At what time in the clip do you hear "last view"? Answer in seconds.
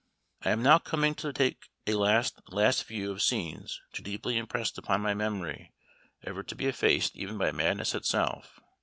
2.49-3.11